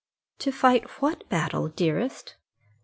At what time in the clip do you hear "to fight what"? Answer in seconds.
0.39-1.29